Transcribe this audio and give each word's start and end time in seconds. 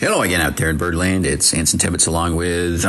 Hello 0.00 0.22
again 0.22 0.40
out 0.40 0.56
there 0.56 0.70
in 0.70 0.76
Birdland. 0.76 1.26
It's 1.26 1.52
Anson 1.52 1.80
Tebbetts 1.80 2.06
along 2.06 2.36
with 2.36 2.84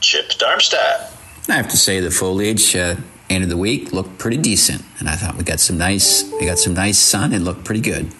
Chip 0.00 0.28
Darmstadt. 0.36 1.10
I 1.48 1.54
have 1.54 1.68
to 1.68 1.78
say 1.78 1.98
the 2.00 2.10
foliage 2.10 2.76
uh, 2.76 2.96
end 3.30 3.42
of 3.42 3.48
the 3.48 3.56
week 3.56 3.90
looked 3.90 4.18
pretty 4.18 4.36
decent, 4.36 4.82
and 4.98 5.08
I 5.08 5.16
thought 5.16 5.36
we 5.36 5.44
got 5.44 5.60
some 5.60 5.78
nice 5.78 6.30
we 6.32 6.44
got 6.44 6.58
some 6.58 6.74
nice 6.74 6.98
sun 6.98 7.32
and 7.32 7.42
looked 7.42 7.64
pretty 7.64 7.80
good. 7.80 8.12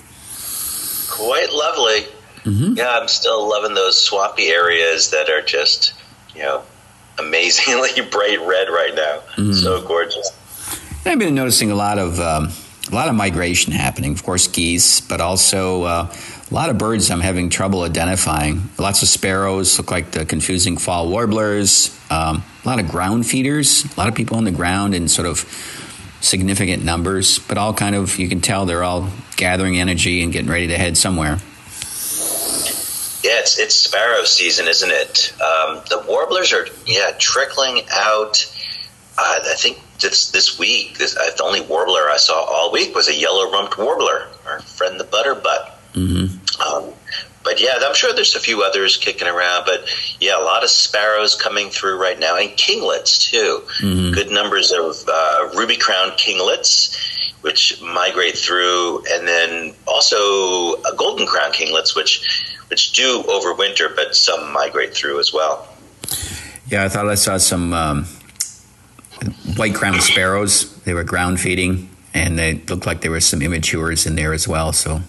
Quite 1.10 1.52
lovely. 1.52 2.06
Mm-hmm. 2.44 2.72
Yeah, 2.78 2.98
I'm 2.98 3.06
still 3.06 3.46
loving 3.46 3.74
those 3.74 4.02
swampy 4.02 4.46
areas 4.46 5.10
that 5.10 5.28
are 5.28 5.42
just 5.42 5.92
you 6.34 6.40
know 6.40 6.62
amazingly 7.18 7.90
bright 8.10 8.40
red 8.46 8.70
right 8.70 8.94
now. 8.94 9.18
Mm-hmm. 9.36 9.52
So 9.52 9.86
gorgeous. 9.86 10.30
I've 11.04 11.18
been 11.18 11.34
noticing 11.34 11.70
a 11.70 11.74
lot 11.74 11.98
of 11.98 12.18
um, 12.18 12.48
a 12.90 12.94
lot 12.94 13.08
of 13.08 13.14
migration 13.14 13.72
happening. 13.72 14.12
Of 14.12 14.22
course, 14.24 14.46
geese, 14.48 15.00
but 15.00 15.20
also. 15.20 15.82
Uh, 15.84 16.14
a 16.50 16.54
lot 16.54 16.70
of 16.70 16.78
birds 16.78 17.10
I'm 17.10 17.20
having 17.20 17.50
trouble 17.50 17.82
identifying. 17.82 18.70
Lots 18.78 19.02
of 19.02 19.08
sparrows 19.08 19.76
look 19.76 19.90
like 19.90 20.12
the 20.12 20.24
confusing 20.24 20.78
fall 20.78 21.10
warblers. 21.10 21.94
Um, 22.10 22.42
a 22.64 22.68
lot 22.68 22.80
of 22.80 22.88
ground 22.88 23.26
feeders. 23.26 23.84
A 23.84 24.00
lot 24.00 24.08
of 24.08 24.14
people 24.14 24.38
on 24.38 24.44
the 24.44 24.50
ground 24.50 24.94
in 24.94 25.08
sort 25.08 25.28
of 25.28 25.40
significant 26.20 26.84
numbers, 26.84 27.38
but 27.38 27.58
all 27.58 27.74
kind 27.74 27.94
of 27.94 28.18
you 28.18 28.28
can 28.28 28.40
tell 28.40 28.64
they're 28.64 28.82
all 28.82 29.10
gathering 29.36 29.78
energy 29.78 30.22
and 30.22 30.32
getting 30.32 30.50
ready 30.50 30.68
to 30.68 30.78
head 30.78 30.96
somewhere. 30.96 31.38
Yeah, 33.22 33.40
it's, 33.40 33.58
it's 33.58 33.74
sparrow 33.76 34.24
season, 34.24 34.68
isn't 34.68 34.90
it? 34.90 35.34
Um, 35.34 35.82
the 35.90 36.02
warblers 36.08 36.52
are 36.52 36.66
yeah 36.86 37.12
trickling 37.18 37.82
out. 37.92 38.50
Uh, 39.18 39.40
I 39.44 39.54
think 39.56 39.80
this 40.00 40.30
this 40.30 40.58
week, 40.58 40.98
this, 40.98 41.16
uh, 41.16 41.30
the 41.36 41.42
only 41.42 41.60
warbler 41.60 42.08
I 42.10 42.16
saw 42.16 42.44
all 42.44 42.72
week 42.72 42.94
was 42.94 43.08
a 43.08 43.14
yellow 43.14 43.50
rumped 43.50 43.78
warbler, 43.78 44.28
our 44.46 44.60
friend 44.60 44.98
the 44.98 45.04
butterbutt. 45.04 45.72
Mm-hmm. 45.94 46.62
Um, 46.62 46.92
but 47.44 47.60
yeah, 47.60 47.78
I'm 47.82 47.94
sure 47.94 48.12
there's 48.12 48.34
a 48.34 48.40
few 48.40 48.62
others 48.62 48.96
kicking 48.96 49.28
around. 49.28 49.64
But 49.64 49.88
yeah, 50.20 50.38
a 50.38 50.44
lot 50.44 50.62
of 50.62 50.70
sparrows 50.70 51.34
coming 51.34 51.70
through 51.70 52.00
right 52.00 52.18
now, 52.18 52.36
and 52.36 52.50
kinglets 52.50 53.30
too. 53.30 53.62
Mm-hmm. 53.80 54.12
Good 54.12 54.30
numbers 54.30 54.70
of 54.70 54.96
uh, 55.08 55.50
ruby 55.56 55.76
crowned 55.76 56.12
kinglets, 56.12 56.96
which 57.42 57.80
migrate 57.80 58.36
through, 58.36 59.04
and 59.10 59.26
then 59.26 59.74
also 59.86 60.76
golden 60.92 61.26
crown 61.26 61.52
kinglets, 61.52 61.96
which 61.96 62.54
which 62.68 62.92
do 62.92 63.22
overwinter, 63.22 63.94
but 63.96 64.14
some 64.14 64.52
migrate 64.52 64.94
through 64.94 65.18
as 65.18 65.32
well. 65.32 65.66
Yeah, 66.68 66.84
I 66.84 66.88
thought 66.90 67.08
I 67.08 67.14
saw 67.14 67.38
some 67.38 67.72
um, 67.72 68.06
white 69.58 69.74
crowned 69.74 70.02
sparrows. 70.02 70.74
They 70.82 70.94
were 70.94 71.04
ground 71.04 71.40
feeding, 71.40 71.90
and 72.14 72.38
they 72.38 72.54
looked 72.54 72.86
like 72.86 73.00
there 73.00 73.10
were 73.10 73.20
some 73.20 73.40
immatures 73.40 74.06
in 74.06 74.14
there 74.14 74.32
as 74.32 74.46
well. 74.48 74.72
So 74.72 75.02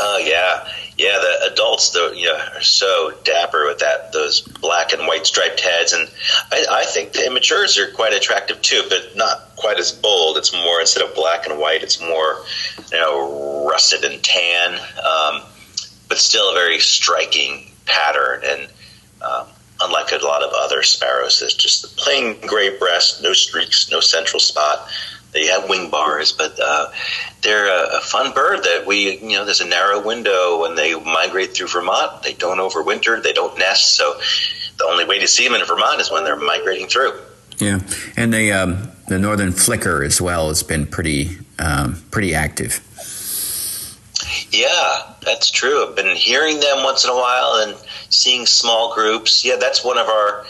Oh 0.00 0.18
yeah, 0.18 0.68
yeah. 0.96 1.18
The 1.18 1.52
adults, 1.52 1.90
though, 1.90 2.12
you 2.12 2.26
know, 2.26 2.38
are 2.54 2.60
so 2.60 3.12
dapper 3.24 3.66
with 3.66 3.80
that 3.80 4.12
those 4.12 4.42
black 4.42 4.92
and 4.92 5.08
white 5.08 5.26
striped 5.26 5.60
heads, 5.60 5.92
and 5.92 6.08
I, 6.52 6.64
I, 6.70 6.84
think 6.84 7.12
the 7.12 7.20
immatures 7.20 7.76
are 7.78 7.90
quite 7.92 8.12
attractive 8.12 8.62
too, 8.62 8.82
but 8.88 9.16
not 9.16 9.56
quite 9.56 9.78
as 9.78 9.90
bold. 9.90 10.36
It's 10.36 10.52
more 10.52 10.80
instead 10.80 11.02
of 11.02 11.14
black 11.16 11.46
and 11.46 11.58
white, 11.58 11.82
it's 11.82 12.00
more 12.00 12.44
you 12.92 12.98
know 12.98 13.66
rusted 13.68 14.04
and 14.04 14.22
tan, 14.22 14.74
um, 14.74 15.42
but 16.08 16.18
still 16.18 16.50
a 16.50 16.54
very 16.54 16.78
striking 16.78 17.72
pattern. 17.84 18.42
And 18.44 18.68
um, 19.20 19.47
unlike 19.88 20.12
a 20.12 20.24
lot 20.24 20.42
of 20.42 20.52
other 20.54 20.82
sparrows, 20.82 21.42
it's 21.42 21.54
just 21.54 21.82
the 21.82 21.88
plain 22.00 22.36
gray 22.46 22.76
breast, 22.78 23.22
no 23.22 23.32
streaks, 23.32 23.90
no 23.90 24.00
central 24.00 24.40
spot 24.40 24.88
they 25.32 25.46
have 25.46 25.68
wing 25.68 25.90
bars, 25.90 26.32
but 26.32 26.58
uh, 26.62 26.90
they're 27.42 27.66
a, 27.66 27.98
a, 27.98 28.00
fun 28.00 28.32
bird 28.32 28.62
that 28.64 28.86
we, 28.86 29.18
you 29.18 29.36
know, 29.36 29.44
there's 29.44 29.60
a 29.60 29.66
narrow 29.66 30.04
window 30.04 30.60
when 30.60 30.74
they 30.74 30.98
migrate 30.98 31.54
through 31.54 31.68
Vermont. 31.68 32.22
They 32.22 32.32
don't 32.32 32.58
overwinter, 32.58 33.22
they 33.22 33.32
don't 33.32 33.58
nest, 33.58 33.94
so 33.94 34.14
the 34.78 34.84
only 34.84 35.04
way 35.04 35.18
to 35.18 35.28
see 35.28 35.46
them 35.46 35.54
in 35.54 35.66
Vermont 35.66 36.00
is 36.00 36.10
when 36.10 36.24
they're 36.24 36.36
migrating 36.36 36.86
through. 36.86 37.12
Yeah, 37.58 37.80
and 38.16 38.32
the 38.32 38.52
um, 38.52 38.88
the 39.08 39.18
northern 39.18 39.52
flicker 39.52 40.04
as 40.04 40.20
well 40.20 40.48
has 40.48 40.62
been 40.62 40.86
pretty 40.86 41.38
um, 41.58 42.00
pretty 42.10 42.34
active. 42.34 42.80
Yeah, 44.50 45.14
that's 45.22 45.50
true. 45.50 45.88
I've 45.88 45.96
been 45.96 46.16
hearing 46.16 46.60
them 46.60 46.84
once 46.84 47.04
in 47.04 47.10
a 47.10 47.14
while 47.14 47.64
and 47.66 47.76
seeing 48.10 48.46
small 48.46 48.94
groups. 48.94 49.44
Yeah, 49.44 49.56
that's 49.56 49.84
one 49.84 49.98
of 49.98 50.08
our 50.08 50.44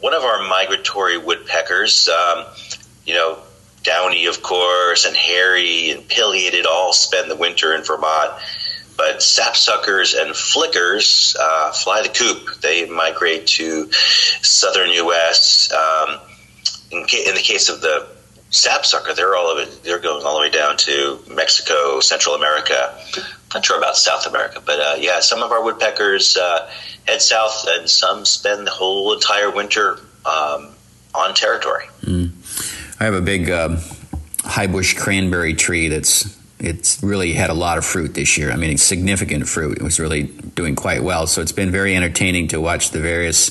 one 0.00 0.14
of 0.14 0.22
our 0.22 0.48
migratory 0.48 1.18
woodpeckers. 1.18 2.08
Um, 2.08 2.46
you 3.04 3.14
know, 3.14 3.38
Downy, 3.82 4.26
of 4.26 4.42
course, 4.42 5.04
and 5.04 5.16
Hairy 5.16 5.90
and 5.90 6.08
Pileated 6.08 6.66
all 6.66 6.92
spend 6.92 7.30
the 7.30 7.36
winter 7.36 7.74
in 7.74 7.82
Vermont. 7.82 8.32
But 8.96 9.18
sapsuckers 9.18 10.20
and 10.20 10.36
flickers 10.36 11.34
uh, 11.40 11.72
fly 11.72 12.02
the 12.02 12.10
coop. 12.10 12.60
They 12.60 12.86
migrate 12.86 13.46
to 13.48 13.90
southern 13.92 14.90
U.S. 14.90 15.72
Um, 15.72 16.20
in, 16.90 17.06
ca- 17.06 17.26
in, 17.26 17.34
the 17.34 17.40
case 17.40 17.70
of 17.70 17.80
the 17.80 18.06
sapsucker, 18.50 19.14
they're 19.14 19.36
all 19.36 19.50
of 19.50 19.58
it. 19.58 19.82
They're 19.82 19.98
going 19.98 20.24
all 20.24 20.34
the 20.34 20.40
way 20.42 20.50
down 20.50 20.76
to 20.78 21.18
Mexico, 21.28 22.00
Central 22.00 22.34
America. 22.34 22.96
Not 23.54 23.64
sure 23.64 23.78
about 23.78 23.96
South 23.96 24.26
America, 24.26 24.62
but 24.64 24.78
uh, 24.78 24.96
yeah, 24.98 25.20
some 25.20 25.42
of 25.42 25.50
our 25.50 25.62
woodpeckers 25.64 26.36
uh, 26.36 26.70
head 27.06 27.22
south, 27.22 27.66
and 27.68 27.88
some 27.88 28.24
spend 28.24 28.66
the 28.66 28.70
whole 28.70 29.12
entire 29.12 29.50
winter 29.50 29.98
um, 30.24 30.68
on 31.14 31.34
territory. 31.34 31.86
Mm. 32.02 32.30
I 33.00 33.04
have 33.04 33.14
a 33.14 33.20
big 33.20 33.50
uh, 33.50 33.76
high 34.42 34.66
bush 34.66 34.94
cranberry 34.94 35.54
tree 35.54 35.88
that's 35.88 36.38
it's 36.60 37.02
really 37.02 37.32
had 37.32 37.50
a 37.50 37.54
lot 37.54 37.78
of 37.78 37.84
fruit 37.84 38.14
this 38.14 38.36
year. 38.36 38.52
I 38.52 38.56
mean, 38.56 38.76
significant 38.76 39.48
fruit. 39.48 39.78
It 39.78 39.82
was 39.82 39.98
really 39.98 40.24
doing 40.24 40.76
quite 40.76 41.02
well. 41.02 41.26
So 41.26 41.40
it's 41.40 41.52
been 41.52 41.70
very 41.70 41.96
entertaining 41.96 42.48
to 42.48 42.60
watch 42.60 42.90
the 42.90 43.00
various 43.00 43.50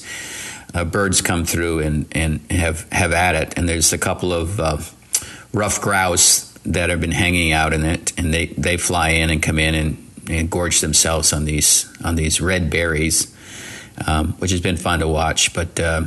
uh, 0.74 0.86
birds 0.86 1.22
come 1.22 1.46
through 1.46 1.80
and, 1.80 2.08
and 2.12 2.52
have 2.52 2.88
have 2.92 3.12
at 3.12 3.36
it. 3.36 3.58
And 3.58 3.68
there's 3.68 3.94
a 3.94 3.98
couple 3.98 4.34
of 4.34 4.60
uh, 4.60 4.78
ruffed 5.54 5.82
grouse 5.82 6.50
that 6.66 6.90
have 6.90 7.02
been 7.02 7.12
hanging 7.12 7.52
out 7.52 7.74
in 7.74 7.86
it, 7.86 8.18
and 8.18 8.34
they, 8.34 8.48
they 8.48 8.78
fly 8.78 9.10
in 9.10 9.30
and 9.30 9.42
come 9.42 9.60
in 9.60 9.76
and, 9.76 10.12
and 10.30 10.50
gorge 10.50 10.82
themselves 10.82 11.34
on 11.34 11.46
these 11.46 11.92
on 12.04 12.16
these 12.16 12.42
red 12.42 12.70
berries, 12.70 13.36
um, 14.06 14.34
which 14.34 14.52
has 14.52 14.62
been 14.62 14.78
fun 14.78 15.00
to 15.00 15.08
watch. 15.08 15.54
But 15.54 15.80
uh, 15.80 16.06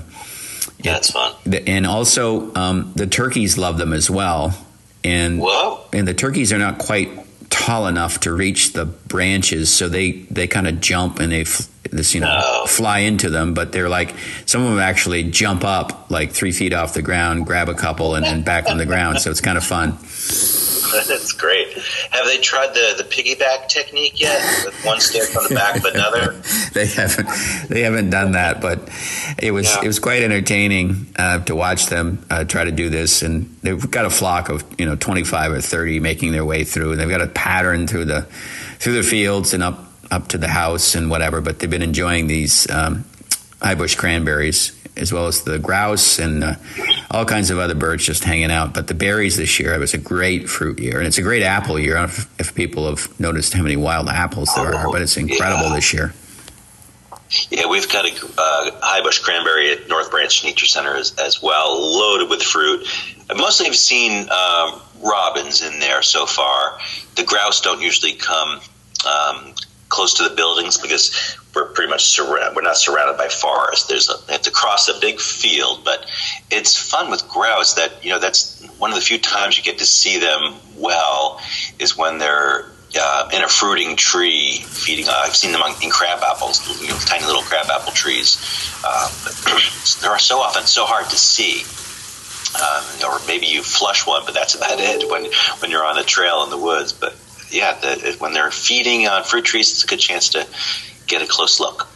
yeah, 0.78 0.96
it's 0.96 1.10
fun. 1.10 1.34
And 1.66 1.86
also, 1.86 2.54
um, 2.54 2.92
the 2.94 3.06
turkeys 3.06 3.58
love 3.58 3.78
them 3.78 3.92
as 3.92 4.10
well. 4.10 4.56
And 5.04 5.40
Whoa. 5.40 5.80
and 5.92 6.06
the 6.06 6.14
turkeys 6.14 6.52
are 6.52 6.58
not 6.58 6.78
quite 6.78 7.10
tall 7.52 7.86
enough 7.86 8.20
to 8.20 8.32
reach 8.32 8.72
the 8.72 8.86
branches, 8.86 9.72
so 9.72 9.88
they 9.88 10.12
they 10.30 10.46
kind 10.46 10.66
of 10.66 10.80
jump 10.80 11.20
and 11.20 11.30
they 11.30 11.44
this 11.90 12.14
you 12.14 12.20
know 12.20 12.38
no. 12.38 12.66
fly 12.66 13.00
into 13.00 13.30
them. 13.30 13.54
But 13.54 13.72
they're 13.72 13.90
like 13.90 14.14
some 14.46 14.62
of 14.62 14.70
them 14.70 14.80
actually 14.80 15.24
jump 15.24 15.62
up 15.62 16.10
like 16.10 16.32
three 16.32 16.52
feet 16.52 16.72
off 16.72 16.94
the 16.94 17.02
ground, 17.02 17.46
grab 17.46 17.68
a 17.68 17.74
couple, 17.74 18.14
and 18.14 18.24
then 18.24 18.42
back 18.42 18.68
on 18.68 18.78
the 18.78 18.86
ground. 18.86 19.20
So 19.20 19.30
it's 19.30 19.40
kind 19.40 19.58
of 19.58 19.64
fun. 19.64 19.98
That's 21.08 21.32
great. 21.32 21.72
Have 22.10 22.26
they 22.26 22.38
tried 22.38 22.74
the, 22.74 22.94
the 22.96 23.04
piggyback 23.04 23.68
technique 23.68 24.20
yet? 24.20 24.42
With 24.64 24.84
one 24.84 25.00
stick 25.00 25.34
on 25.36 25.48
the 25.48 25.54
back 25.54 25.76
of 25.76 25.84
another? 25.84 26.32
they 26.74 26.86
haven't. 26.86 27.28
They 27.68 27.82
haven't 27.82 28.10
done 28.10 28.32
that, 28.32 28.60
but 28.60 28.90
it 29.38 29.52
was 29.52 29.66
yeah. 29.66 29.82
it 29.82 29.86
was 29.86 29.98
quite 29.98 30.22
entertaining 30.22 31.06
uh, 31.16 31.40
to 31.44 31.56
watch 31.56 31.86
them 31.86 32.24
uh, 32.30 32.44
try 32.44 32.64
to 32.64 32.72
do 32.72 32.90
this. 32.90 33.22
And 33.22 33.56
they've 33.62 33.90
got 33.90 34.04
a 34.04 34.10
flock 34.10 34.48
of 34.48 34.64
you 34.78 34.86
know 34.86 34.96
twenty 34.96 35.24
five 35.24 35.52
or 35.52 35.60
thirty 35.60 36.00
making 36.00 36.32
their 36.32 36.44
way 36.44 36.64
through, 36.64 36.92
and 36.92 37.00
they've 37.00 37.08
got 37.08 37.22
a 37.22 37.28
pattern 37.28 37.86
through 37.86 38.06
the 38.06 38.22
through 38.78 38.94
the 38.94 39.02
fields 39.02 39.54
and 39.54 39.62
up 39.62 39.84
up 40.10 40.28
to 40.28 40.38
the 40.38 40.48
house 40.48 40.94
and 40.94 41.10
whatever. 41.10 41.40
But 41.40 41.58
they've 41.58 41.70
been 41.70 41.82
enjoying 41.82 42.26
these 42.26 42.70
um, 42.70 43.04
high 43.62 43.74
bush 43.74 43.94
cranberries 43.94 44.78
as 44.96 45.12
well 45.12 45.26
as 45.26 45.42
the 45.44 45.58
grouse 45.58 46.18
and 46.18 46.44
uh, 46.44 46.54
all 47.12 47.24
kinds 47.24 47.50
of 47.50 47.58
other 47.58 47.74
birds 47.74 48.04
just 48.04 48.24
hanging 48.24 48.50
out. 48.50 48.72
But 48.72 48.86
the 48.88 48.94
berries 48.94 49.36
this 49.36 49.60
year, 49.60 49.74
it 49.74 49.78
was 49.78 49.94
a 49.94 49.98
great 49.98 50.48
fruit 50.48 50.78
year, 50.78 50.98
and 50.98 51.06
it's 51.06 51.18
a 51.18 51.22
great 51.22 51.42
apple 51.42 51.78
year. 51.78 51.96
I 51.96 52.06
don't 52.06 52.08
know 52.08 52.24
if, 52.24 52.40
if 52.40 52.54
people 52.54 52.88
have 52.88 53.20
noticed 53.20 53.52
how 53.52 53.62
many 53.62 53.76
wild 53.76 54.08
apples 54.08 54.48
there 54.56 54.74
are, 54.74 54.90
but 54.90 55.02
it's 55.02 55.16
incredible 55.16 55.68
yeah. 55.68 55.74
this 55.74 55.92
year. 55.92 56.14
Yeah, 57.50 57.66
we've 57.66 57.90
got 57.90 58.04
a 58.04 58.12
uh, 58.12 58.70
high 58.82 59.02
bush 59.02 59.18
cranberry 59.18 59.72
at 59.72 59.88
North 59.88 60.10
Branch 60.10 60.44
Nature 60.44 60.66
Center 60.66 60.96
as, 60.96 61.14
as 61.18 61.42
well, 61.42 61.80
loaded 61.80 62.28
with 62.28 62.42
fruit. 62.42 62.86
I 63.30 63.34
mostly 63.34 63.66
have 63.66 63.76
seen 63.76 64.28
um, 64.30 64.80
robins 65.02 65.62
in 65.62 65.80
there 65.80 66.02
so 66.02 66.26
far. 66.26 66.78
The 67.16 67.24
grouse 67.24 67.60
don't 67.60 67.80
usually 67.80 68.14
come 68.14 68.60
um, 69.06 69.54
close 69.92 70.14
to 70.14 70.28
the 70.28 70.34
buildings 70.34 70.78
because 70.78 71.36
we're 71.54 71.66
pretty 71.66 71.90
much 71.90 72.06
surrounded. 72.06 72.56
We're 72.56 72.62
not 72.62 72.78
surrounded 72.78 73.18
by 73.18 73.28
forest. 73.28 73.88
There's 73.88 74.08
a, 74.08 74.14
they 74.26 74.32
have 74.32 74.42
to 74.42 74.50
cross 74.50 74.88
a 74.88 74.98
big 74.98 75.20
field, 75.20 75.84
but 75.84 76.10
it's 76.50 76.74
fun 76.74 77.10
with 77.10 77.28
grouse. 77.28 77.74
That 77.74 78.02
you 78.02 78.10
know, 78.10 78.18
that's 78.18 78.66
one 78.78 78.90
of 78.90 78.96
the 78.96 79.02
few 79.02 79.18
times 79.18 79.58
you 79.58 79.62
get 79.62 79.78
to 79.78 79.86
see 79.86 80.18
them 80.18 80.56
well 80.78 81.40
is 81.78 81.96
when 81.96 82.18
they're 82.18 82.72
uh, 82.98 83.28
in 83.32 83.42
a 83.42 83.48
fruiting 83.48 83.96
tree 83.96 84.58
feeding. 84.64 85.08
Uh, 85.08 85.22
I've 85.24 85.36
seen 85.36 85.52
them 85.52 85.62
on, 85.62 85.74
in 85.82 85.90
crab 85.90 86.22
apples, 86.22 86.66
you 86.80 86.88
know, 86.88 86.96
tiny 86.96 87.26
little 87.26 87.42
crab 87.42 87.66
apple 87.70 87.92
trees. 87.92 88.38
Uh, 88.84 89.08
they're 90.02 90.18
so 90.18 90.40
often 90.40 90.64
so 90.64 90.84
hard 90.84 91.08
to 91.10 91.16
see. 91.16 91.64
Um, 92.52 93.10
or 93.10 93.18
maybe 93.26 93.46
you 93.46 93.62
flush 93.62 94.06
one, 94.06 94.22
but 94.26 94.34
that's 94.34 94.54
about 94.54 94.78
it 94.78 95.10
when 95.10 95.26
when 95.60 95.70
you're 95.70 95.84
on 95.84 95.98
a 95.98 96.04
trail 96.04 96.44
in 96.44 96.50
the 96.50 96.58
woods. 96.58 96.92
But 96.92 97.16
yeah, 97.52 97.78
the, 97.80 98.16
when 98.18 98.32
they're 98.32 98.50
feeding 98.50 99.06
on 99.06 99.24
fruit 99.24 99.44
trees, 99.44 99.70
it's 99.70 99.84
a 99.84 99.86
good 99.86 100.00
chance 100.00 100.28
to 100.30 100.46
get 101.06 101.22
a 101.22 101.26
close 101.26 101.60
look. 101.60 101.88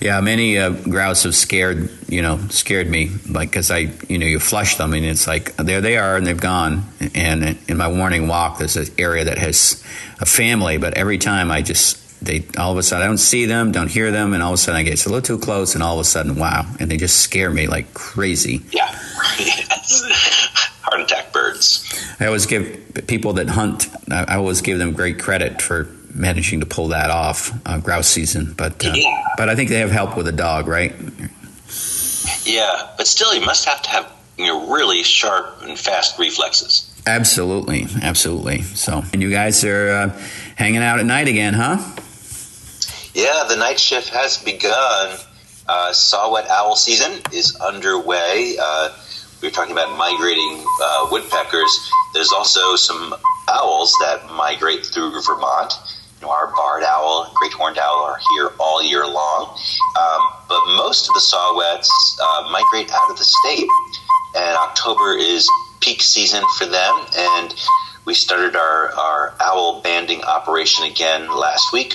Yeah, 0.00 0.20
many 0.20 0.58
uh, 0.58 0.70
grouse 0.70 1.24
have 1.24 1.34
scared 1.34 1.90
you 2.08 2.22
know 2.22 2.38
scared 2.48 2.88
me 2.88 3.10
like 3.28 3.50
because 3.50 3.70
I 3.70 3.90
you 4.08 4.18
know 4.18 4.26
you 4.26 4.40
flush 4.40 4.76
them 4.76 4.94
and 4.94 5.04
it's 5.04 5.26
like 5.26 5.56
there 5.56 5.80
they 5.80 5.96
are 5.96 6.16
and 6.16 6.26
they've 6.26 6.40
gone 6.40 6.84
and 7.14 7.58
in 7.68 7.76
my 7.76 7.90
morning 7.90 8.26
walk 8.26 8.58
there's 8.58 8.76
an 8.76 8.86
area 8.98 9.24
that 9.24 9.38
has 9.38 9.82
a 10.18 10.26
family 10.26 10.78
but 10.78 10.94
every 10.94 11.18
time 11.18 11.50
I 11.50 11.62
just 11.62 11.98
they 12.24 12.44
all 12.58 12.72
of 12.72 12.78
a 12.78 12.82
sudden 12.82 13.04
I 13.04 13.06
don't 13.06 13.18
see 13.18 13.46
them 13.46 13.70
don't 13.70 13.90
hear 13.90 14.10
them 14.10 14.32
and 14.32 14.42
all 14.42 14.50
of 14.50 14.54
a 14.54 14.58
sudden 14.58 14.80
I 14.80 14.82
get 14.82 15.04
a 15.04 15.08
little 15.08 15.22
too 15.22 15.38
close 15.38 15.74
and 15.74 15.84
all 15.84 15.94
of 15.94 16.00
a 16.00 16.04
sudden 16.04 16.36
wow 16.36 16.66
and 16.80 16.90
they 16.90 16.96
just 16.96 17.18
scare 17.18 17.50
me 17.50 17.66
like 17.66 17.94
crazy. 17.94 18.62
Yeah, 18.70 18.88
heart 20.82 21.00
attack 21.00 21.32
birds. 21.32 21.84
I 22.20 22.26
always 22.26 22.46
give 22.46 23.06
people 23.06 23.34
that 23.34 23.48
hunt 23.48 23.88
I 24.10 24.36
always 24.36 24.60
give 24.60 24.78
them 24.78 24.92
great 24.92 25.18
credit 25.18 25.62
for 25.62 25.88
managing 26.14 26.60
to 26.60 26.66
pull 26.66 26.88
that 26.88 27.10
off 27.10 27.52
uh, 27.66 27.78
grouse 27.78 28.08
season. 28.08 28.54
But 28.56 28.84
uh, 28.84 28.92
yeah. 28.94 29.24
but 29.36 29.48
I 29.48 29.54
think 29.54 29.70
they 29.70 29.78
have 29.78 29.90
help 29.90 30.16
with 30.16 30.26
a 30.28 30.32
dog, 30.32 30.66
right? 30.66 30.94
Yeah, 32.44 32.90
but 32.96 33.06
still, 33.06 33.34
you 33.34 33.44
must 33.44 33.64
have 33.66 33.82
to 33.82 33.90
have 33.90 34.12
you 34.36 34.46
know 34.46 34.72
really 34.72 35.02
sharp 35.02 35.62
and 35.62 35.78
fast 35.78 36.18
reflexes. 36.18 36.86
Absolutely, 37.06 37.86
absolutely. 38.02 38.62
So, 38.62 39.02
and 39.12 39.22
you 39.22 39.30
guys 39.30 39.64
are 39.64 39.90
uh, 39.90 40.20
hanging 40.56 40.82
out 40.82 40.98
at 40.98 41.06
night 41.06 41.28
again, 41.28 41.54
huh? 41.54 41.78
Yeah, 43.14 43.44
the 43.48 43.56
night 43.56 43.80
shift 43.80 44.08
has 44.10 44.38
begun. 44.38 45.18
Uh, 45.66 45.92
saw-whet 45.92 46.48
owl 46.48 46.74
season 46.74 47.20
is 47.32 47.54
underway. 47.56 48.56
Uh, 48.60 48.90
we 49.40 49.48
were 49.48 49.52
talking 49.52 49.72
about 49.72 49.96
migrating 49.96 50.64
uh, 50.82 51.08
woodpeckers. 51.10 51.90
There's 52.12 52.32
also 52.32 52.76
some 52.76 53.14
owls 53.48 53.92
that 54.00 54.30
migrate 54.36 54.84
through 54.86 55.12
Vermont. 55.22 55.72
You 56.20 56.26
know, 56.26 56.32
our 56.32 56.54
barred 56.54 56.84
owl, 56.84 57.32
great 57.36 57.52
horned 57.52 57.78
owl 57.78 58.04
are 58.04 58.18
here 58.34 58.50
all 58.58 58.82
year 58.82 59.06
long. 59.06 59.56
Um, 59.98 60.20
but 60.48 60.60
most 60.76 61.08
of 61.08 61.14
the 61.14 61.20
saw-whets 61.20 62.18
uh, 62.22 62.48
migrate 62.50 62.92
out 62.92 63.10
of 63.10 63.16
the 63.16 63.24
state. 63.24 63.68
And 64.36 64.56
October 64.58 65.16
is 65.16 65.48
peak 65.80 66.02
season 66.02 66.44
for 66.58 66.66
them. 66.66 67.06
And 67.16 67.54
we 68.04 68.12
started 68.12 68.56
our, 68.56 68.92
our 68.92 69.34
owl 69.40 69.80
banding 69.80 70.22
operation 70.22 70.84
again 70.84 71.34
last 71.34 71.72
week, 71.72 71.94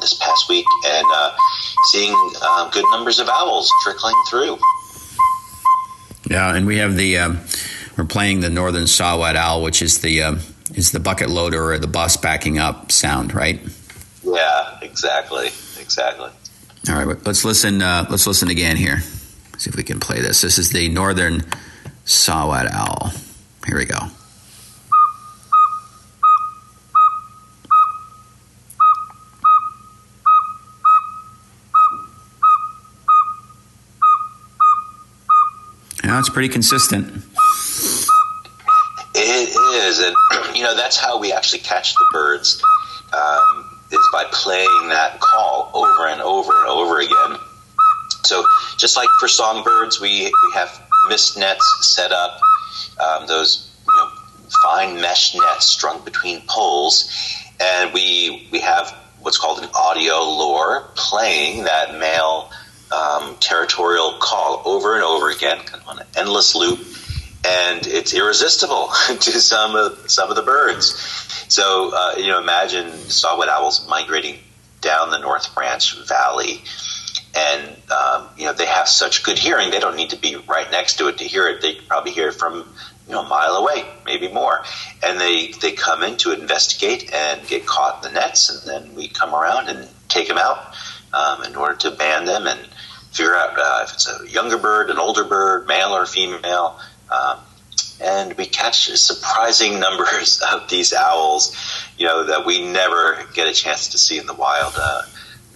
this 0.00 0.12
past 0.14 0.50
week, 0.50 0.66
and 0.84 1.06
uh, 1.08 1.34
seeing 1.84 2.14
uh, 2.42 2.68
good 2.70 2.84
numbers 2.90 3.18
of 3.18 3.28
owls 3.30 3.70
trickling 3.82 4.14
through. 4.28 4.58
Yeah, 6.28 6.54
and 6.54 6.66
we 6.66 6.78
have 6.78 6.96
the 6.96 7.18
um, 7.18 7.40
we're 7.96 8.04
playing 8.04 8.40
the 8.40 8.50
northern 8.50 8.86
saw-whet 8.86 9.36
owl, 9.36 9.62
which 9.62 9.82
is 9.82 10.00
the 10.00 10.22
um, 10.22 10.40
is 10.74 10.92
the 10.92 11.00
bucket 11.00 11.30
loader 11.30 11.72
or 11.72 11.78
the 11.78 11.86
bus 11.86 12.16
backing 12.16 12.58
up 12.58 12.90
sound, 12.90 13.34
right? 13.34 13.60
Yeah, 14.22 14.78
exactly, 14.82 15.48
exactly. 15.78 16.30
All 16.88 17.04
right, 17.04 17.26
let's 17.26 17.44
listen. 17.44 17.82
Uh, 17.82 18.06
let's 18.10 18.26
listen 18.26 18.48
again 18.48 18.76
here. 18.76 19.00
See 19.58 19.70
if 19.70 19.76
we 19.76 19.82
can 19.82 20.00
play 20.00 20.20
this. 20.20 20.40
This 20.40 20.58
is 20.58 20.70
the 20.70 20.88
northern 20.88 21.42
saw-whet 22.04 22.70
owl. 22.72 23.12
Here 23.66 23.78
we 23.78 23.84
go. 23.84 23.98
It's 36.24 36.32
pretty 36.32 36.48
consistent. 36.48 37.22
It 39.14 39.48
is, 39.84 39.98
and 39.98 40.56
you 40.56 40.62
know 40.62 40.74
that's 40.74 40.96
how 40.96 41.18
we 41.18 41.34
actually 41.34 41.58
catch 41.58 41.92
the 41.92 42.06
birds. 42.14 42.62
Um, 43.12 43.78
it's 43.90 44.08
by 44.10 44.24
playing 44.32 44.88
that 44.88 45.20
call 45.20 45.70
over 45.74 46.08
and 46.08 46.22
over 46.22 46.58
and 46.60 46.68
over 46.70 47.00
again. 47.00 47.38
So 48.22 48.42
just 48.78 48.96
like 48.96 49.10
for 49.20 49.28
songbirds, 49.28 50.00
we 50.00 50.24
we 50.24 50.52
have 50.54 50.80
mist 51.10 51.36
nets 51.36 51.94
set 51.94 52.10
up, 52.10 52.40
um, 52.98 53.26
those 53.26 53.70
you 53.86 53.94
know, 53.94 54.10
fine 54.62 54.98
mesh 55.02 55.34
nets 55.34 55.66
strung 55.66 56.02
between 56.06 56.40
poles, 56.46 57.06
and 57.60 57.92
we 57.92 58.48
we 58.50 58.60
have 58.60 58.96
what's 59.20 59.36
called 59.36 59.62
an 59.62 59.68
audio 59.74 60.22
lure 60.22 60.88
playing 60.94 61.64
that 61.64 61.98
male 61.98 62.50
um, 62.92 63.36
territorial 63.40 64.18
call 64.20 64.62
over 64.64 64.94
and 64.94 65.02
over 65.02 65.30
again, 65.30 65.58
kind 65.58 65.82
of 65.82 65.88
on 65.88 65.98
an 66.00 66.06
endless 66.16 66.54
loop, 66.54 66.78
and 67.46 67.86
it's 67.86 68.14
irresistible 68.14 68.88
to 69.08 69.40
some 69.40 69.76
of 69.76 70.10
some 70.10 70.30
of 70.30 70.36
the 70.36 70.42
birds. 70.42 70.94
So 71.48 71.90
uh, 71.94 72.14
you 72.16 72.28
know, 72.28 72.40
imagine 72.40 72.90
saw-whet 72.92 73.48
owls 73.48 73.86
migrating 73.88 74.38
down 74.80 75.10
the 75.10 75.18
North 75.18 75.54
Branch 75.54 76.06
Valley, 76.06 76.62
and 77.34 77.76
um, 77.90 78.28
you 78.36 78.44
know 78.46 78.52
they 78.52 78.66
have 78.66 78.88
such 78.88 79.22
good 79.22 79.38
hearing; 79.38 79.70
they 79.70 79.80
don't 79.80 79.96
need 79.96 80.10
to 80.10 80.18
be 80.18 80.36
right 80.36 80.70
next 80.70 80.96
to 80.98 81.08
it 81.08 81.18
to 81.18 81.24
hear 81.24 81.48
it. 81.48 81.60
They 81.62 81.74
probably 81.74 82.12
hear 82.12 82.28
it 82.28 82.34
from 82.34 82.68
you 83.06 83.12
know 83.12 83.22
a 83.22 83.28
mile 83.28 83.56
away, 83.56 83.84
maybe 84.04 84.28
more, 84.28 84.62
and 85.02 85.20
they 85.20 85.48
they 85.60 85.72
come 85.72 86.02
in 86.02 86.16
to 86.18 86.32
investigate 86.32 87.12
and 87.12 87.46
get 87.46 87.66
caught 87.66 88.04
in 88.04 88.12
the 88.12 88.20
nets, 88.20 88.50
and 88.50 88.68
then 88.68 88.94
we 88.94 89.08
come 89.08 89.34
around 89.34 89.68
and 89.68 89.88
take 90.08 90.28
them 90.28 90.38
out 90.38 90.74
um, 91.12 91.42
in 91.44 91.56
order 91.56 91.76
to 91.76 91.90
ban 91.90 92.24
them 92.24 92.46
and 92.46 92.60
figure 93.14 93.34
out 93.34 93.56
uh, 93.56 93.84
if 93.84 93.94
it's 93.94 94.08
a 94.08 94.28
younger 94.28 94.58
bird, 94.58 94.90
an 94.90 94.98
older 94.98 95.24
bird, 95.24 95.66
male 95.68 95.90
or 95.90 96.04
female. 96.04 96.78
Um, 97.10 97.38
and 98.00 98.36
we 98.36 98.46
catch 98.46 98.88
surprising 98.96 99.78
numbers 99.80 100.42
of 100.52 100.68
these 100.68 100.92
owls, 100.92 101.56
you 101.96 102.06
know, 102.06 102.24
that 102.24 102.44
we 102.44 102.66
never 102.66 103.24
get 103.32 103.46
a 103.46 103.52
chance 103.52 103.88
to 103.88 103.98
see 103.98 104.18
in 104.18 104.26
the 104.26 104.34
wild. 104.34 104.74
Uh, 104.76 105.02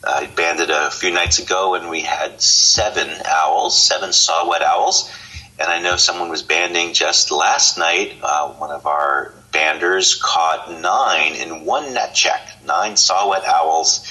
I 0.05 0.27
banded 0.37 0.71
a 0.71 0.91
few 0.91 1.11
nights 1.11 1.41
ago, 1.41 1.75
and 1.75 1.91
we 1.91 2.01
had 2.01 2.41
seven 2.41 3.09
owls, 3.27 3.77
seven 3.77 4.13
saw-whet 4.13 4.63
owls. 4.63 5.13
And 5.59 5.69
I 5.69 5.81
know 5.81 5.97
someone 5.97 6.29
was 6.29 6.43
banding 6.43 6.93
just 6.93 7.33
last 7.33 7.79
night. 7.79 8.17
Uh, 8.23 8.51
one 8.53 8.71
of 8.71 8.87
our 8.87 9.35
banders 9.51 10.21
caught 10.21 10.81
nine 10.81 11.35
in 11.35 11.65
one 11.65 11.93
net 11.95 12.15
check, 12.15 12.41
nine 12.65 12.97
saw-whet 12.97 13.45
owls. 13.45 14.07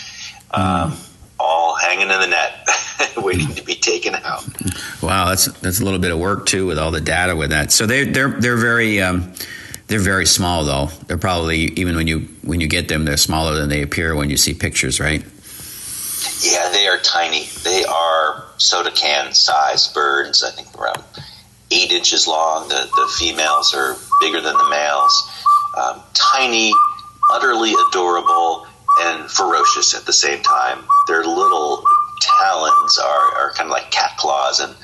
Um, 0.51 0.97
hanging 1.87 2.09
in 2.11 2.19
the 2.19 2.27
net, 2.27 2.67
waiting 3.17 3.53
to 3.55 3.63
be 3.63 3.75
taken 3.75 4.15
out. 4.15 4.45
Wow, 5.01 5.29
that's 5.29 5.45
that's 5.59 5.79
a 5.79 5.83
little 5.83 5.99
bit 5.99 6.11
of 6.11 6.19
work 6.19 6.45
too 6.45 6.67
with 6.67 6.77
all 6.77 6.91
the 6.91 7.01
data 7.01 7.35
with 7.35 7.51
that. 7.51 7.71
So 7.71 7.85
they 7.85 8.03
they're 8.03 8.29
they're 8.29 8.57
very 8.57 9.01
um, 9.01 9.33
they're 9.87 9.99
very 9.99 10.25
small 10.25 10.65
though. 10.65 10.87
They're 11.07 11.17
probably 11.17 11.59
even 11.59 11.95
when 11.95 12.07
you 12.07 12.27
when 12.43 12.59
you 12.59 12.67
get 12.67 12.87
them, 12.87 13.05
they're 13.05 13.17
smaller 13.17 13.55
than 13.55 13.69
they 13.69 13.81
appear 13.81 14.15
when 14.15 14.29
you 14.29 14.37
see 14.37 14.53
pictures, 14.53 14.99
right? 14.99 15.23
Yeah, 16.41 16.69
they 16.71 16.87
are 16.87 16.97
tiny. 16.99 17.45
They 17.63 17.85
are 17.85 18.45
soda 18.57 18.91
can 18.91 19.33
size 19.33 19.87
birds. 19.87 20.43
I 20.43 20.51
think 20.51 20.77
around 20.77 21.03
eight 21.71 21.91
inches 21.91 22.27
long. 22.27 22.67
The 22.69 22.75
the 22.75 23.13
females 23.17 23.73
are 23.73 23.95
bigger 24.19 24.41
than 24.41 24.57
the 24.57 24.69
males. 24.69 25.31
Um, 25.77 26.01
tiny, 26.13 26.73
utterly 27.31 27.73
adorable 27.89 28.66
and 29.01 29.29
ferocious 29.29 29.93
at 29.93 30.05
the 30.05 30.13
same 30.13 30.41
time. 30.43 30.83
Their 31.07 31.23
little 31.23 31.83
talons 32.19 32.97
are, 32.97 33.35
are 33.37 33.53
kind 33.53 33.67
of 33.67 33.71
like 33.71 33.91
cat 33.91 34.17
claws, 34.17 34.59
and 34.59 34.75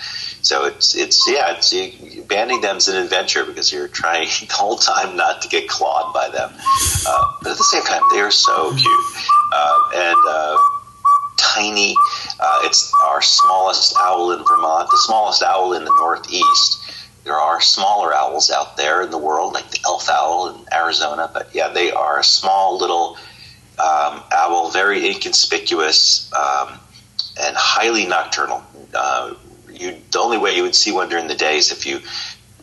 so 0.41 0.65
it's 0.65 0.96
it's 0.96 1.24
yeah, 1.27 1.55
it's 1.55 1.72
you, 1.72 2.24
banding 2.24 2.62
them 2.62 2.77
is 2.77 2.88
an 2.88 3.01
adventure 3.01 3.46
because 3.46 3.72
you're 3.72 3.88
trying 3.88 4.27
the 4.39 4.53
whole 4.53 4.77
time 4.77 5.15
not 5.15 5.41
to 5.41 5.48
get 5.48 5.67
clawed 5.67 6.13
by 6.13 6.29
them, 6.29 6.51
uh, 7.08 7.34
but 7.41 7.51
at 7.51 7.58
the 7.58 7.63
same 7.63 7.84
time 7.84 8.01
they 8.13 8.20
are 8.20 8.32
so 8.32 8.75
cute 8.75 9.05
uh, 9.53 9.77
and 9.96 10.17
uh, 10.27 10.58
tiny. 11.38 11.96
Uh, 12.39 12.60
it's 12.63 12.91
our 13.05 13.22
smallest 13.22 13.96
owl 13.98 14.32
in 14.32 14.43
Vermont, 14.43 14.89
the 14.89 15.01
smallest 15.05 15.43
owl 15.43 15.74
in 15.74 15.86
the 15.86 15.93
Northeast. 16.00 16.79
There 17.24 17.36
are 17.36 17.62
smaller 17.62 18.13
owls 18.13 18.51
out 18.51 18.75
there 18.75 19.01
in 19.01 19.10
the 19.10 19.17
world, 19.17 19.53
like 19.53 19.72
the 19.72 19.79
elf 19.86 20.10
owl 20.10 20.50
in 20.50 20.65
Arizona, 20.74 21.29
but 21.34 21.48
yeah, 21.53 21.70
they 21.70 21.89
are 21.91 22.20
a 22.20 22.24
small 22.24 22.77
little 22.77 23.17
um, 23.80 24.24
owl, 24.32 24.72
very 24.72 25.08
inconspicuous 25.08 26.32
um, 26.34 26.80
and 27.39 27.56
highly 27.56 28.06
nocturnal. 28.06 28.63
Uh, 28.94 29.34
you, 29.70 29.98
the 30.12 30.20
only 30.20 30.38
way 30.38 30.56
you 30.56 30.63
would 30.63 30.75
see 30.75 30.92
one 30.92 31.10
during 31.10 31.27
the 31.27 31.36
day 31.36 31.58
is 31.58 31.72
if 31.72 31.86
you 31.86 32.00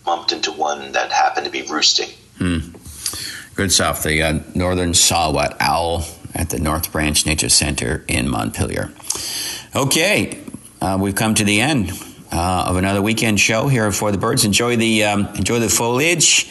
bumped 0.04 0.32
into 0.32 0.52
one 0.52 0.92
that 0.92 1.10
happened 1.10 1.44
to 1.46 1.52
be 1.52 1.62
roosting. 1.62 2.08
Hmm. 2.38 2.58
Good 3.54 3.72
stuff. 3.72 4.02
The 4.02 4.22
uh, 4.22 4.40
northern 4.54 4.94
saw-whet 4.94 5.56
owl 5.60 6.04
at 6.34 6.50
the 6.50 6.58
North 6.58 6.92
Branch 6.92 7.26
Nature 7.26 7.48
Center 7.48 8.04
in 8.08 8.28
Montpelier. 8.28 8.92
Okay, 9.74 10.38
uh, 10.80 10.96
we've 11.00 11.14
come 11.14 11.34
to 11.34 11.44
the 11.44 11.60
end 11.60 11.92
uh, 12.32 12.64
of 12.68 12.76
another 12.76 13.02
weekend 13.02 13.40
show 13.40 13.68
here 13.68 13.90
for 13.92 14.12
the 14.12 14.18
birds. 14.18 14.44
Enjoy 14.44 14.76
the 14.76 15.04
um, 15.04 15.26
enjoy 15.34 15.58
the 15.58 15.68
foliage. 15.68 16.48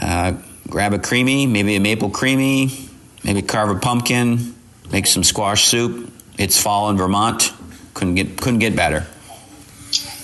Uh, 0.00 0.34
grab 0.68 0.92
a 0.92 0.98
creamy, 0.98 1.46
maybe 1.46 1.76
a 1.76 1.80
maple 1.80 2.10
creamy, 2.10 2.88
Maybe 3.24 3.42
carve 3.42 3.70
a 3.70 3.78
pumpkin, 3.78 4.54
make 4.90 5.06
some 5.06 5.22
squash 5.22 5.66
soup. 5.66 6.12
It's 6.38 6.60
fall 6.60 6.90
in 6.90 6.96
Vermont. 6.96 7.52
Couldn't 7.94 8.14
get 8.14 8.40
couldn't 8.40 8.58
get 8.58 8.74
better. 8.74 9.06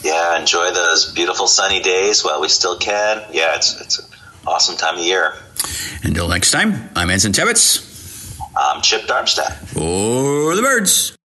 Yeah, 0.02 0.38
enjoy 0.38 0.71
those 0.73 1.12
beautiful 1.12 1.47
sunny 1.47 1.81
days 1.81 2.25
while 2.25 2.40
we 2.40 2.49
still 2.49 2.78
can. 2.78 3.23
Yeah, 3.33 3.57
it's 3.57 3.81
it's 3.81 3.99
an 3.99 4.07
awesome 4.47 4.76
time 4.76 4.97
of 4.97 5.05
year. 5.05 5.35
Until 6.02 6.28
next 6.28 6.50
time, 6.50 6.88
I'm 6.97 7.11
Anson 7.11 7.33
Tebbetts. 7.33 7.85
I'm 8.57 8.76
I'm 8.76 8.83
Chip 8.83 9.07
Darmstadt. 9.07 9.57
For 9.69 10.57
the 10.57 10.62
birds. 10.62 11.18